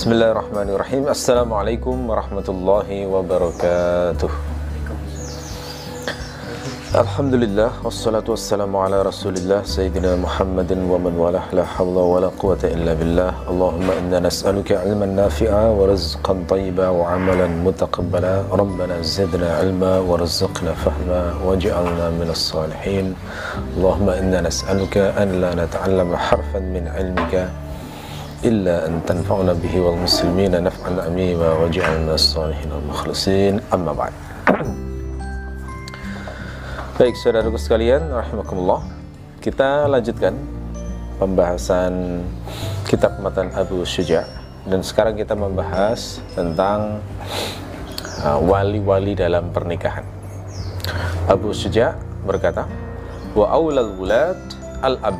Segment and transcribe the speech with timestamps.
[0.00, 4.30] بسم الله الرحمن الرحيم السلام عليكم ورحمة الله وبركاته
[7.04, 12.64] الحمد لله والصلاة والسلام على رسول الله سيدنا محمد ومن والاه لا حول ولا قوة
[12.64, 20.72] إلا بالله اللهم إنا نسألك علما نافعا ورزقا طيبا وعملا متقبلا ربنا زدنا علما ورزقنا
[20.80, 23.06] فهما واجعلنا من الصالحين
[23.76, 27.34] اللهم إنا نسألك أن لا نتعلم حرفا من علمك
[28.45, 34.13] إلا أن تنفعنا به والمسلمين نفعا أميما وجعلنا الصالحين المخلصين أما بعد
[36.95, 38.79] Baik saudaraku sekalian, rahimakumullah
[39.43, 40.31] Kita lanjutkan
[41.19, 42.23] pembahasan
[42.87, 44.23] kitab matan Abu Syuja
[44.63, 47.03] Dan sekarang kita membahas tentang
[48.23, 50.07] uh, wali-wali uh, dalam pernikahan
[51.27, 52.63] Abu Syuja berkata
[53.35, 54.39] Wa awlal wulad
[54.79, 55.19] al-ab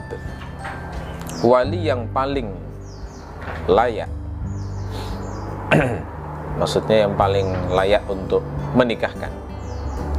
[1.44, 2.56] Wali yang paling
[3.69, 4.11] layak.
[6.61, 8.45] Maksudnya yang paling layak untuk
[8.77, 9.33] menikahkan.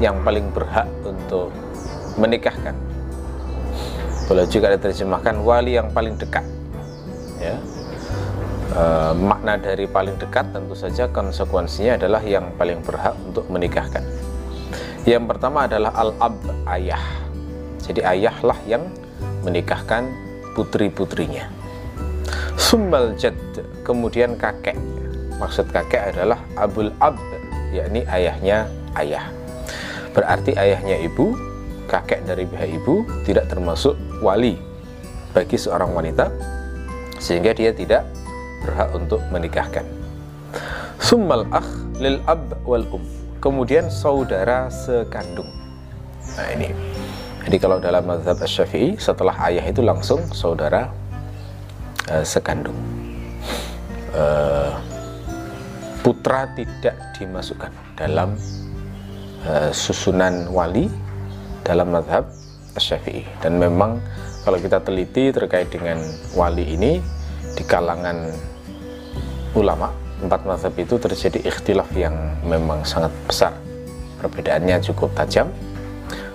[0.02, 1.53] Yang paling berhak untuk
[2.17, 2.73] menikahkan.
[4.25, 6.45] Boleh juga diterjemahkan wali yang paling dekat.
[7.38, 7.58] Ya.
[8.72, 8.84] E,
[9.19, 14.02] makna dari paling dekat tentu saja konsekuensinya adalah yang paling berhak untuk menikahkan.
[15.03, 16.38] Yang pertama adalah al-ab
[16.73, 17.02] ayah.
[17.81, 18.88] Jadi ayahlah yang
[19.44, 20.08] menikahkan
[20.53, 21.61] putri-putrinya
[22.72, 23.36] Summal jad,
[23.83, 24.80] kemudian kakek.
[25.44, 27.19] Maksud kakek adalah abul ab,
[27.75, 28.63] yakni ayahnya
[28.95, 29.28] ayah.
[30.16, 31.36] Berarti ayahnya ibu,
[31.91, 34.55] kakek dari pihak ibu tidak termasuk wali
[35.36, 36.31] bagi seorang wanita
[37.19, 38.08] sehingga dia tidak
[38.63, 39.83] berhak untuk menikahkan.
[40.95, 41.67] Summal akh
[42.00, 43.03] lil ab wal um.
[43.44, 45.52] Kemudian saudara sekandung.
[46.39, 46.72] Nah ini.
[47.44, 51.00] Jadi kalau dalam mazhab Syafi'i setelah ayah itu langsung saudara
[52.12, 52.76] uh, sekandung.
[54.12, 54.76] Uh,
[56.04, 58.36] putra tidak dimasukkan dalam
[59.47, 60.91] uh, susunan wali
[61.63, 62.28] dalam madhab
[62.75, 63.24] syafi'i.
[63.40, 64.03] Dan memang
[64.44, 66.02] kalau kita teliti terkait dengan
[66.35, 67.00] wali ini
[67.56, 68.35] di kalangan
[69.56, 69.91] ulama
[70.22, 73.53] empat madhab itu terjadi ikhtilaf yang memang sangat besar.
[74.19, 75.50] Perbedaannya cukup tajam.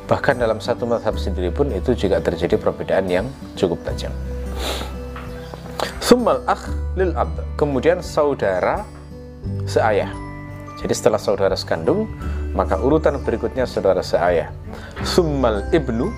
[0.07, 3.27] Bahkan dalam satu madhab sendiri pun itu juga terjadi perbedaan yang
[3.59, 4.15] cukup tajam
[6.07, 7.35] Summal akh lil ab.
[7.59, 8.87] Kemudian saudara
[9.67, 10.07] seayah.
[10.79, 12.07] Jadi setelah saudara sekandung,
[12.55, 14.55] maka urutan berikutnya saudara seayah.
[15.03, 16.15] Summal ibnu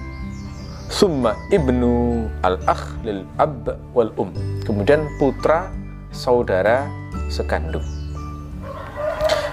[0.92, 4.28] summa ibnu al akh lil ab wal um.
[4.68, 5.72] Kemudian putra
[6.12, 6.84] saudara
[7.32, 7.84] sekandung.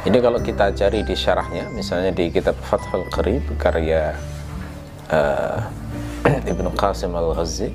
[0.03, 4.11] Ini kalau kita cari di syarahnya, misalnya di kitab Fathul Qarib karya
[5.15, 5.63] uh,
[6.51, 7.71] Ibnu Qasim Al-Ghazi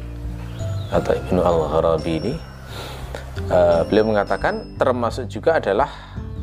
[0.92, 2.50] atau Ibnu Al-Gharabi ini
[3.49, 5.89] uh, beliau mengatakan termasuk juga adalah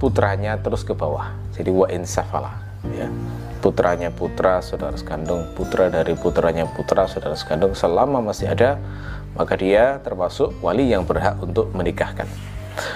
[0.01, 1.29] putranya terus ke bawah.
[1.53, 2.53] Jadi wa insafala
[2.93, 3.09] ya.
[3.57, 8.77] Putranya putra saudara sekandung putra dari putranya putra saudara sekandung selama masih ada
[9.33, 12.29] maka dia termasuk wali yang berhak untuk menikahkan.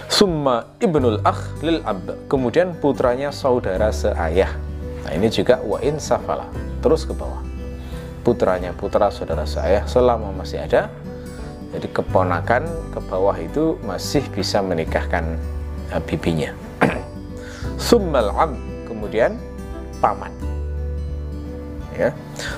[0.06, 4.54] Summa ibnul akh lil ab kemudian putranya saudara seayah.
[5.02, 6.46] Nah ini juga wa insafala
[6.86, 7.42] terus ke bawah.
[8.22, 10.94] Putranya putra saudara seayah selama masih ada
[11.72, 15.40] jadi keponakan ke bawah itu masih bisa menikahkan
[15.96, 16.52] uh, bibinya.
[17.88, 19.40] Summal am, kemudian
[20.04, 20.32] paman.
[21.96, 22.12] Ya.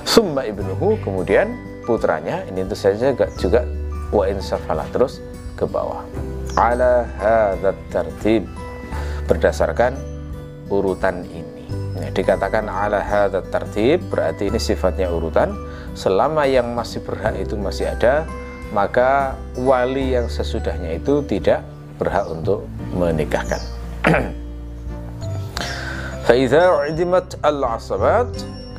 [0.05, 1.53] Summa ibnuhu, kemudian
[1.85, 3.61] putranya, ini itu saja juga, juga
[4.09, 5.21] wa insafala terus
[5.57, 6.05] ke bawah.
[6.57, 8.45] Ala hadat tertib
[9.25, 9.97] berdasarkan
[10.69, 11.65] urutan ini.
[11.97, 15.53] Ya, dikatakan ala hadat tertib berarti ini sifatnya urutan
[15.93, 18.25] selama yang masih berhak itu masih ada
[18.73, 21.61] maka wali yang sesudahnya itu tidak
[22.01, 22.65] berhak untuk
[22.97, 23.61] menikahkan.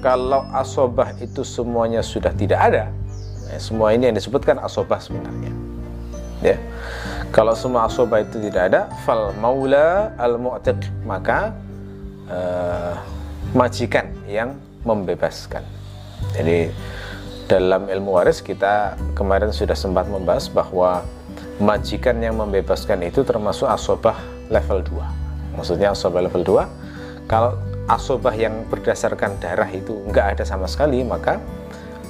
[0.03, 2.84] Kalau asobah itu semuanya sudah tidak ada.
[3.49, 5.53] Ya, semua ini yang disebutkan asobah sebenarnya.
[6.45, 6.59] Ya.
[7.33, 10.77] Kalau semua asobah itu tidak ada, fal maula al-mu'tiq
[11.09, 11.57] maka
[12.28, 13.01] uh,
[13.57, 15.65] majikan yang membebaskan.
[16.36, 16.69] Jadi
[17.45, 21.05] dalam ilmu waris kita kemarin sudah sempat membahas bahwa
[21.61, 24.17] majikan yang membebaskan itu termasuk asobah
[24.49, 27.57] level 2 maksudnya asobah level 2 kalau
[27.89, 31.41] asobah yang berdasarkan darah itu enggak ada sama sekali maka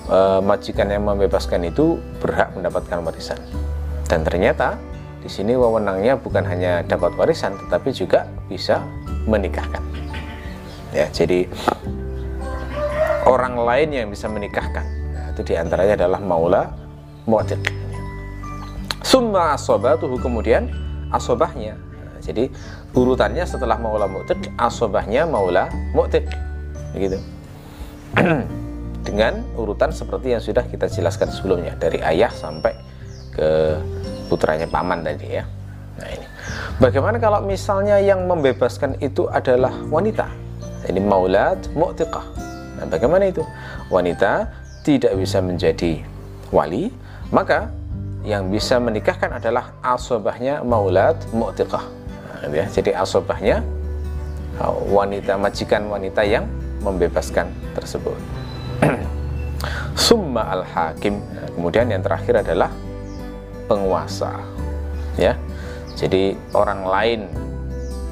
[0.07, 3.39] e, majikan yang membebaskan itu berhak mendapatkan warisan.
[4.07, 4.79] Dan ternyata
[5.25, 8.83] di sini wewenangnya bukan hanya dapat warisan tetapi juga bisa
[9.27, 9.83] menikahkan.
[10.95, 11.51] Ya jadi
[13.27, 14.94] orang lain yang bisa menikahkan
[15.35, 16.63] itu di antaranya adalah maula
[17.27, 17.85] mu'tiq
[19.05, 20.67] summa asobatuhu kemudian
[21.15, 21.79] asobahnya.
[21.79, 22.51] Nah, jadi
[22.97, 26.27] urutannya setelah maula mu'tiq, asobahnya maula mu'tiq.
[26.97, 27.23] Begitu.
[29.07, 32.73] Dengan urutan seperti yang sudah kita jelaskan sebelumnya dari ayah sampai
[33.37, 33.79] ke
[34.33, 35.45] putranya paman tadi ya.
[36.01, 36.27] Nah ini.
[36.81, 40.27] Bagaimana kalau misalnya yang membebaskan itu adalah wanita?
[40.89, 42.27] Ini maulad mu'tiqah.
[42.81, 43.45] Nah, bagaimana itu?
[43.93, 46.05] Wanita tidak bisa menjadi
[46.53, 46.93] wali,
[47.33, 47.73] maka
[48.25, 51.85] yang bisa menikahkan adalah asobahnya maulad mu'tiqah.
[52.45, 52.69] Nah, ya.
[52.69, 53.65] Jadi asobahnya
[54.61, 56.45] uh, wanita majikan wanita yang
[56.85, 58.17] membebaskan tersebut.
[59.97, 61.21] Summa al-hakim.
[61.33, 62.69] Nah, kemudian yang terakhir adalah
[63.65, 64.37] penguasa.
[65.17, 65.41] Ya.
[65.97, 67.21] Jadi orang lain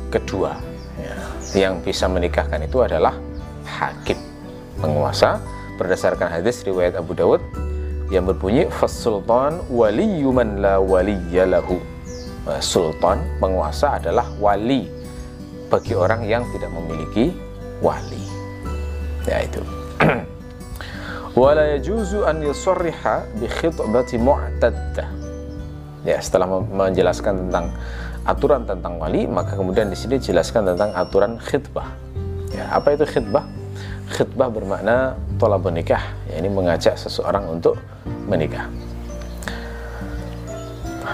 [0.08, 0.54] kedua
[1.02, 1.16] ya,
[1.66, 3.16] yang bisa menikahkan itu adalah
[3.66, 4.14] hakim,
[4.78, 5.42] penguasa
[5.82, 7.42] berdasarkan hadis riwayat Abu Dawud
[8.14, 11.76] yang berbunyi fasultan waliyuman la waliyalahu.
[12.58, 14.86] Sultan penguasa adalah wali
[15.70, 17.34] bagi orang yang tidak memiliki
[17.82, 18.24] wali.
[19.26, 19.62] Ya itu.
[21.38, 25.08] Wala yajuzu an yusarriha bi khitbati mu'taddah
[26.02, 27.70] Ya, setelah menjelaskan tentang
[28.26, 31.94] aturan tentang wali, maka kemudian di sini dijelaskan tentang aturan khidbah.
[32.50, 33.46] Ya, apa itu khidbah?
[34.10, 37.78] Khidbah bermakna tolak menikah, ya, ini mengajak seseorang untuk
[38.26, 38.66] menikah.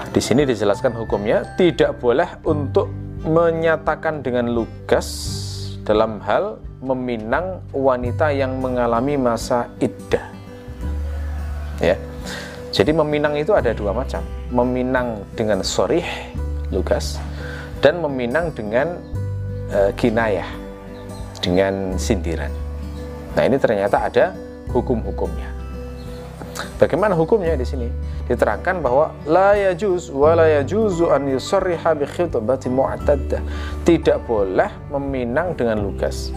[0.09, 2.89] Di sini dijelaskan hukumnya tidak boleh untuk
[3.21, 5.05] menyatakan dengan lugas
[5.85, 10.25] dalam hal meminang wanita yang mengalami masa iddah.
[11.83, 11.95] Ya.
[12.69, 14.21] Jadi meminang itu ada dua macam
[14.53, 16.05] meminang dengan sorih
[16.69, 17.17] lugas
[17.81, 18.93] dan meminang dengan
[19.73, 20.45] uh, kinayah
[21.41, 22.68] dengan sindiran
[23.39, 24.35] nah ini ternyata ada
[24.75, 25.47] hukum-hukumnya.
[26.75, 27.87] Bagaimana hukumnya di sini?
[28.27, 33.39] Diterangkan bahwa la yajuz wa la yajuzu an yusarriha bi khitbati mu'taddah
[33.87, 36.35] tidak boleh meminang dengan lugas.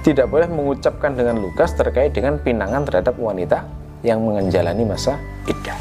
[0.00, 3.68] Tidak boleh mengucapkan dengan lugas terkait dengan pinangan terhadap wanita
[4.00, 5.76] yang menjalani masa iddah.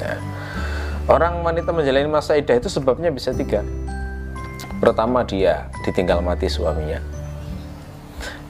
[0.00, 0.16] Nah,
[1.04, 3.60] Orang wanita menjalani masa idah itu sebabnya bisa tiga.
[4.80, 6.96] Pertama dia ditinggal mati suaminya.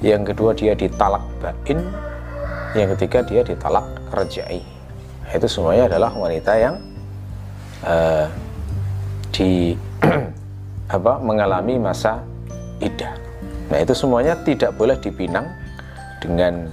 [0.04, 1.80] Yang kedua dia ditalak bain.
[2.76, 4.60] Yang ketiga dia ditalak rejai.
[5.32, 6.76] Itu semuanya adalah wanita yang
[7.88, 8.28] uh,
[9.32, 9.72] di
[10.96, 12.20] apa mengalami masa
[12.84, 13.16] idah.
[13.72, 15.48] Nah itu semuanya tidak boleh dipinang
[16.20, 16.68] dengan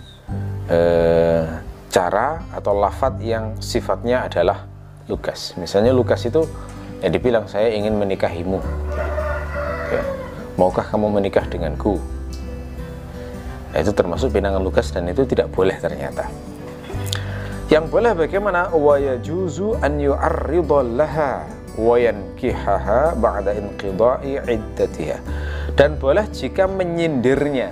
[0.68, 1.48] uh,
[1.88, 4.68] cara atau lafat yang sifatnya adalah
[5.08, 5.56] Lukas.
[5.56, 6.44] Misalnya Lukas itu
[7.00, 8.60] ya dibilang saya ingin menikahimu.
[9.88, 10.04] Ya.
[10.60, 11.96] Maukah kamu menikah denganku?
[13.72, 16.28] Nah, itu termasuk pinangan Lukas dan itu tidak boleh ternyata.
[17.72, 18.68] Yang boleh bagaimana?
[18.76, 21.32] Wa yajuzu an yu'arridallaha
[21.80, 25.18] wa yankihaha ba'da inqida'i iddatiha.
[25.80, 27.72] Dan boleh jika menyindirnya.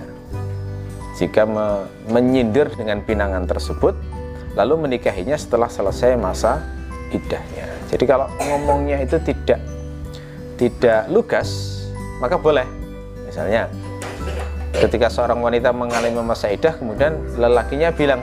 [1.20, 3.92] Jika me menyindir dengan pinangan tersebut
[4.56, 6.64] lalu menikahinya setelah selesai masa
[7.12, 7.68] idahnya.
[7.92, 9.60] Jadi kalau ngomongnya itu tidak
[10.56, 11.84] tidak lugas,
[12.24, 12.64] maka boleh.
[13.28, 13.68] Misalnya,
[14.74, 18.22] ketika seorang wanita mengalami masa idah, kemudian lelakinya bilang,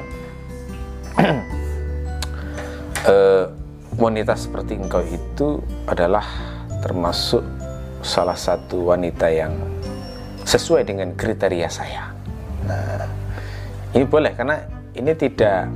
[3.07, 3.17] e,
[4.03, 5.59] wanita seperti engkau itu
[5.89, 6.25] adalah
[6.85, 7.43] termasuk
[8.05, 9.57] salah satu wanita yang
[10.47, 12.13] sesuai dengan kriteria saya.
[12.69, 13.09] Nah,
[13.97, 14.63] ini boleh karena
[14.95, 15.67] ini tidak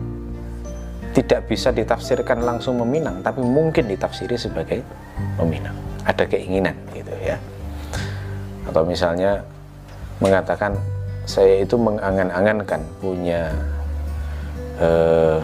[1.10, 4.86] tidak bisa ditafsirkan langsung meminang tapi mungkin ditafsiri sebagai
[5.42, 5.74] meminang
[6.06, 7.36] ada keinginan gitu ya
[8.70, 9.42] atau misalnya
[10.20, 10.76] mengatakan
[11.24, 13.52] saya itu mengangan-angankan punya
[14.80, 15.40] eh,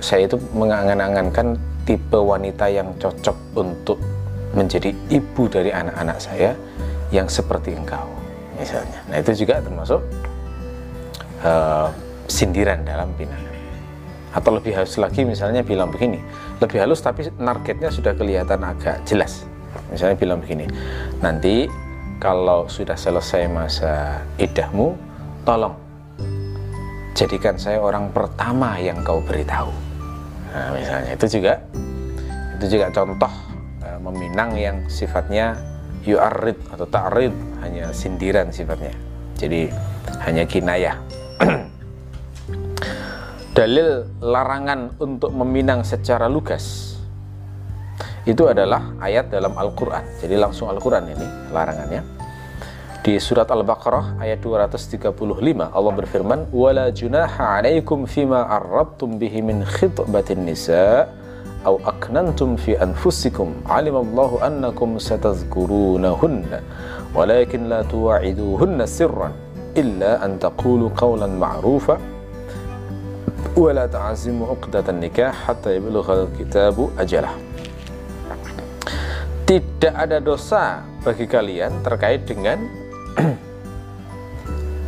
[0.00, 3.98] saya itu mengangan-angankan tipe wanita yang cocok untuk
[4.56, 6.56] menjadi ibu dari anak-anak saya
[7.12, 8.08] yang seperti engkau
[8.56, 9.00] misalnya.
[9.08, 10.00] Nah itu juga termasuk
[11.44, 11.88] uh,
[12.28, 13.56] sindiran dalam pinangan
[14.28, 16.20] atau lebih halus lagi misalnya bilang begini
[16.60, 19.44] lebih halus tapi targetnya sudah kelihatan agak jelas.
[19.92, 20.68] Misalnya bilang begini
[21.20, 21.68] nanti
[22.18, 24.98] kalau sudah selesai masa idahmu
[25.46, 25.74] tolong
[27.14, 29.70] jadikan saya orang pertama yang kau beritahu.
[30.54, 31.58] Nah misalnya itu juga
[32.58, 33.32] itu juga contoh
[33.82, 35.58] uh, meminang yang sifatnya
[36.06, 38.94] yu'arrid atau ta'rid hanya sindiran sifatnya.
[39.38, 39.70] Jadi
[40.26, 40.98] hanya kinayah.
[43.58, 46.97] Dalil larangan untuk meminang secara lugas
[48.27, 52.01] itu adalah ayat dalam Al-Quran jadi langsung Al-Quran ini larangannya
[53.03, 55.11] di surat Al-Baqarah ayat 235
[55.75, 61.11] Allah berfirman wala junaha alaikum fima arrabtum bihi min khitbatin nisa
[61.65, 66.61] أو أكننتم في أنفسكم علم الله أنكم ستذكرونهن
[67.15, 69.31] ولكن لا تواعدوهن سرا
[69.77, 71.97] إلا أن تقولوا قولا معروفا
[73.57, 77.29] ولا تعزموا عقدة النكاح حتى يبلغ الكتاب أجله
[79.48, 82.68] tidak ada dosa bagi kalian terkait dengan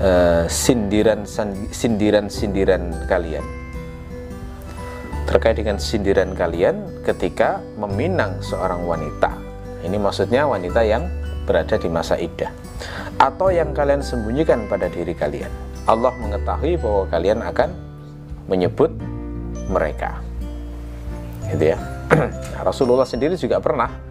[0.04, 1.24] uh, sindiran
[1.72, 3.40] sindiran sindiran kalian
[5.24, 9.32] terkait dengan sindiran kalian ketika meminang seorang wanita.
[9.80, 11.08] Ini maksudnya wanita yang
[11.48, 12.52] berada di masa iddah
[13.16, 15.48] atau yang kalian sembunyikan pada diri kalian.
[15.88, 17.70] Allah mengetahui bahwa kalian akan
[18.44, 18.92] menyebut
[19.72, 20.20] mereka.
[21.48, 21.78] Gitu ya.
[22.68, 24.09] Rasulullah sendiri juga pernah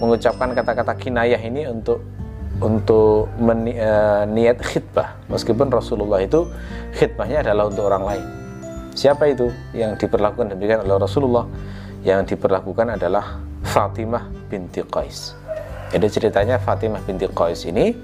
[0.00, 2.00] mengucapkan kata-kata kinayah ini untuk
[2.60, 6.44] untuk meni, uh, niat khidbah meskipun Rasulullah itu
[6.96, 8.26] khidbahnya adalah untuk orang lain
[8.90, 11.46] Siapa itu yang diperlakukan demikian oleh Rasulullah?
[12.02, 15.36] Yang diperlakukan adalah Fatimah binti Qais.
[15.94, 17.94] Jadi ceritanya Fatimah binti Qais ini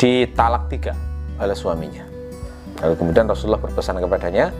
[0.00, 0.96] ditalak tiga
[1.36, 2.02] oleh suaminya.
[2.82, 4.54] Lalu kemudian Rasulullah berpesan kepadanya,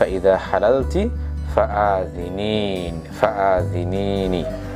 [0.00, 1.06] "Faida halalti
[1.56, 4.67] fa'adzinin, fa'adzinini."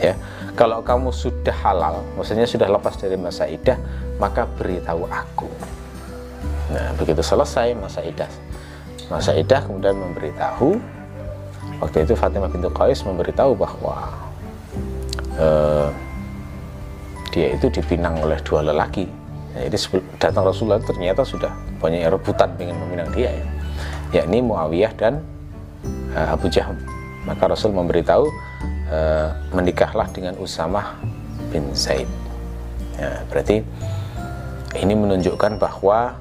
[0.00, 0.16] Ya,
[0.56, 3.76] kalau kamu sudah halal, maksudnya sudah lepas dari masa idah,
[4.16, 5.50] maka beritahu aku.
[6.72, 8.30] Nah, begitu selesai masa idah,
[9.12, 10.80] masa idah kemudian memberitahu
[11.84, 14.08] waktu itu Fatimah bintu Qais memberitahu bahwa
[15.36, 15.92] uh,
[17.28, 19.04] dia itu dipinang oleh dua lelaki.
[19.52, 19.76] Nah, jadi
[20.16, 23.46] datang Rasulullah ternyata sudah banyak rebutan ingin meminang dia ya.
[24.22, 25.20] Yakni Muawiyah dan
[26.16, 26.78] uh, Abu Jaham
[27.28, 28.24] maka Rasul memberitahu
[28.90, 30.98] uh, menikahlah dengan Usamah
[31.54, 32.10] bin Zaid.
[33.00, 33.64] Ya, berarti
[34.76, 36.20] ini menunjukkan bahwa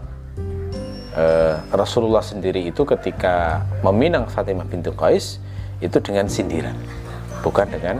[1.19, 5.41] Eh, Rasulullah sendiri itu ketika meminang Fatimah bintu Qais
[5.81, 6.77] itu dengan sindiran
[7.43, 7.99] bukan dengan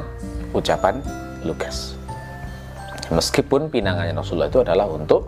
[0.56, 1.04] ucapan
[1.44, 2.00] lugas.
[3.12, 5.26] Meskipun pinangannya Rasulullah itu adalah untuk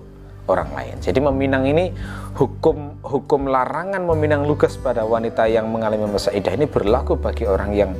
[0.47, 0.95] orang lain.
[1.01, 1.89] Jadi meminang ini
[2.37, 7.75] hukum hukum larangan meminang lugas pada wanita yang mengalami masa idah ini berlaku bagi orang
[7.75, 7.91] yang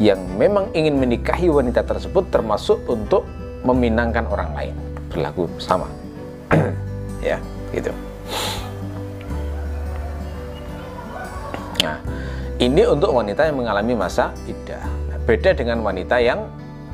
[0.00, 3.28] yang memang ingin menikahi wanita tersebut termasuk untuk
[3.62, 4.74] meminangkan orang lain
[5.12, 5.86] berlaku sama
[7.20, 7.36] ya
[7.76, 7.92] gitu
[11.82, 11.98] Nah,
[12.62, 14.86] ini untuk wanita yang mengalami masa iddah.
[15.10, 16.46] Nah, beda dengan wanita yang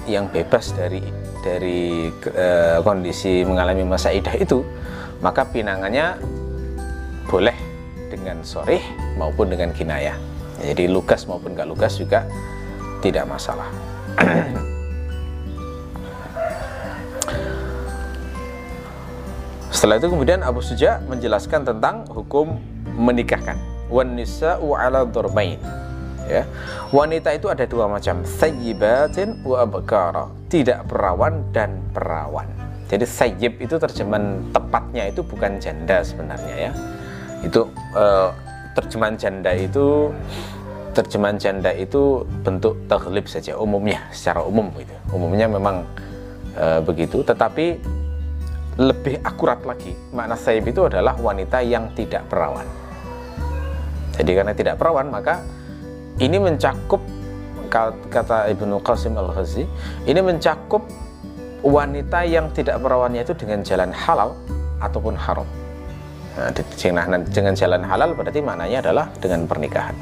[0.08, 1.04] yang bebas dari
[1.44, 2.46] dari e,
[2.80, 4.64] kondisi mengalami masa iddah itu,
[5.20, 6.16] maka pinangannya
[7.28, 7.52] boleh
[8.08, 8.80] dengan sorih
[9.20, 10.16] maupun dengan kinayah.
[10.58, 12.24] Jadi lugas maupun gak lugas juga
[13.04, 13.68] tidak masalah.
[19.68, 22.58] Setelah itu kemudian Abu Suja menjelaskan tentang hukum
[22.98, 23.54] menikahkan.
[23.86, 25.06] Wan nisa'u ala
[26.26, 26.42] ya.
[26.90, 28.26] Wanita itu ada dua macam.
[28.26, 30.26] Sayyibatin wa abkara.
[30.50, 32.50] Tidak perawan dan perawan.
[32.88, 36.72] Jadi sayyib itu terjemahan tepatnya itu bukan janda sebenarnya ya.
[37.44, 38.32] Itu uh,
[38.72, 40.08] terjemahan janda itu
[40.94, 45.84] terjemahan janda itu bentuk taglib saja umumnya secara umum gitu umumnya memang
[46.56, 47.80] uh, begitu tetapi
[48.78, 52.66] lebih akurat lagi makna sayyib itu adalah wanita yang tidak perawan
[54.14, 55.42] jadi karena tidak perawan maka
[56.18, 56.98] ini mencakup
[58.10, 59.68] kata Ibnu Qasim Al-Ghazi,
[60.08, 60.82] ini mencakup
[61.62, 64.34] wanita yang tidak perawannya itu dengan jalan halal
[64.80, 65.46] ataupun haram.
[66.38, 66.54] Nah,
[67.26, 69.94] dengan jalan halal berarti maknanya adalah dengan pernikahan.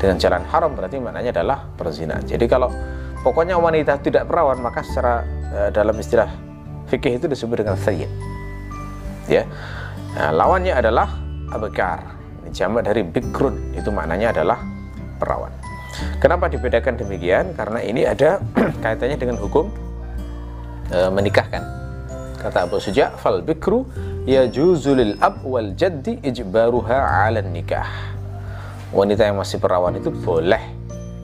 [0.00, 2.24] Dengan jalan haram berarti maknanya adalah perzinahan.
[2.24, 2.72] Jadi kalau
[3.20, 6.30] pokoknya wanita tidak perawan maka secara uh, dalam istilah
[6.88, 8.10] fikih itu disebut dengan sayyid.
[9.30, 9.46] Ya.
[10.16, 11.06] Nah, lawannya adalah
[11.54, 12.20] abekar
[12.50, 14.58] jamak dari bikrun itu maknanya adalah
[15.22, 15.54] perawan
[16.18, 18.42] kenapa dibedakan demikian karena ini ada
[18.82, 19.70] kaitannya dengan hukum
[20.90, 21.62] e, menikahkan
[22.42, 23.86] kata Abu Suja fal bikru
[24.26, 27.86] ya juzulil ab wal jaddi ijbaruha ala nikah
[28.90, 30.60] wanita yang masih perawan itu boleh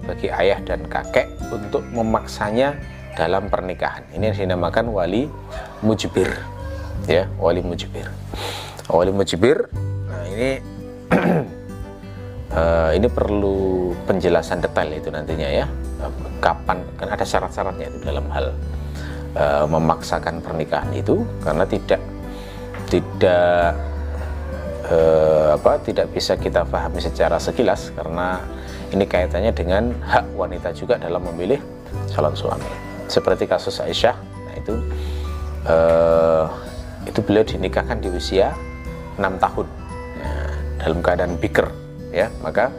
[0.07, 2.79] bagi ayah dan kakek untuk memaksanya
[3.19, 4.07] dalam pernikahan.
[4.15, 5.27] Ini yang dinamakan wali
[5.83, 6.31] mujbir.
[7.11, 8.07] Ya wali mujbir.
[8.87, 9.67] Wali mujbir
[10.07, 10.51] nah ini
[12.55, 15.67] uh, ini perlu penjelasan detail itu nantinya ya.
[16.39, 18.55] Kapan kan ada syarat-syaratnya itu dalam hal
[19.35, 21.27] uh, memaksakan pernikahan itu.
[21.43, 21.99] Karena tidak
[22.87, 23.75] tidak
[24.91, 28.43] uh, apa tidak bisa kita pahami secara sekilas karena
[28.95, 31.59] ini kaitannya dengan hak wanita juga dalam memilih
[32.15, 32.71] calon suami.
[33.07, 34.75] Seperti kasus Aisyah nah itu
[35.71, 36.47] uh,
[37.07, 38.55] itu beliau dinikahkan di usia
[39.19, 39.67] 6 tahun.
[40.77, 41.67] Dalam keadaan biker
[42.15, 42.31] ya.
[42.41, 42.71] Maka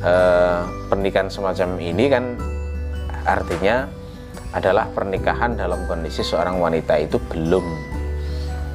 [0.00, 2.24] eh, pernikahan semacam ini kan
[3.24, 3.84] artinya
[4.54, 7.64] adalah pernikahan dalam kondisi seorang wanita itu belum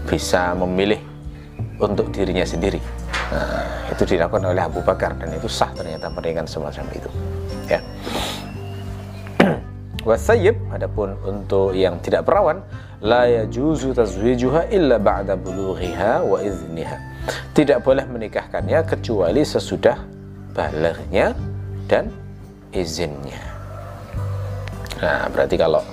[0.05, 0.99] bisa memilih
[1.79, 2.79] untuk dirinya sendiri.
[3.31, 7.09] Nah, itu dilakukan oleh Abu Bakar dan itu sah ternyata pernikahan semacam itu.
[7.71, 7.79] Ya.
[10.07, 12.63] Wasayyib adapun untuk yang tidak perawan
[12.99, 16.97] la yajuzu tazwijuha illa ba'da bulughiha wa izniha.
[17.55, 19.95] Tidak boleh menikahkannya kecuali sesudah
[20.51, 21.37] balaghnya
[21.87, 22.09] dan
[22.73, 23.39] izinnya.
[24.99, 25.83] Nah, berarti kalau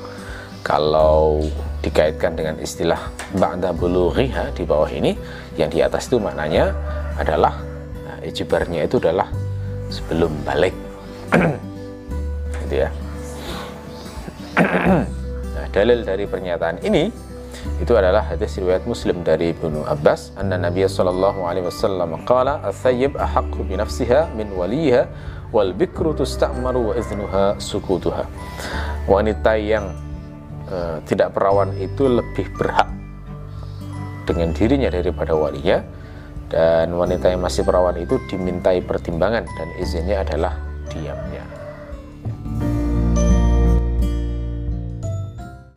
[0.67, 1.47] kalau
[1.87, 2.99] dikaitkan dengan istilah
[3.39, 5.15] ba'da bulughiha di bawah ini
[5.55, 6.75] yang di atas itu maknanya
[7.15, 7.63] adalah
[8.03, 9.31] nah, ijbarnya itu adalah
[9.87, 10.75] sebelum balik.
[12.67, 12.91] gitu ya.
[15.55, 17.07] nah, dalil dari pernyataan ini
[17.79, 23.15] itu adalah hadis riwayat Muslim dari Ibnu Abbas anna Nabi sallallahu alaihi wasallam qala as-sayyib
[23.15, 25.07] ahaqqu bi nafsiha min waliha
[25.55, 28.27] wal bikru tusta'maru wa iznuha sukutuha
[29.07, 30.06] wanita yang
[30.71, 32.89] uh, tidak perawan itu lebih berhak
[34.27, 35.83] dengan dirinya daripada walinya.
[36.47, 40.55] Dan wanita yang masih perawan itu dimintai pertimbangan dan izinnya adalah
[40.87, 41.36] diamnya